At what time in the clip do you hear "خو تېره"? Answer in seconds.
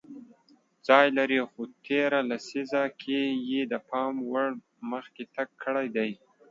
1.49-2.19